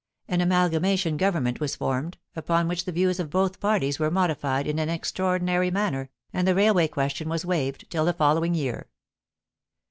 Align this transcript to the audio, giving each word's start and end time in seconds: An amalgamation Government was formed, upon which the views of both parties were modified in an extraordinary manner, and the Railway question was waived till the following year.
An 0.27 0.41
amalgamation 0.41 1.15
Government 1.15 1.59
was 1.59 1.75
formed, 1.75 2.17
upon 2.35 2.67
which 2.67 2.85
the 2.85 2.91
views 2.91 3.19
of 3.19 3.29
both 3.29 3.59
parties 3.59 3.99
were 3.99 4.09
modified 4.09 4.65
in 4.65 4.79
an 4.79 4.89
extraordinary 4.89 5.69
manner, 5.69 6.09
and 6.33 6.47
the 6.47 6.55
Railway 6.55 6.87
question 6.87 7.29
was 7.29 7.45
waived 7.45 7.87
till 7.91 8.05
the 8.05 8.13
following 8.13 8.55
year. 8.55 8.89